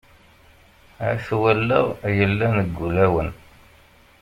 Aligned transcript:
At 1.09 1.25
wallaɣ 1.41 1.87
yellan 2.17 2.55
deg 2.67 2.77
ul-awen. 2.85 3.29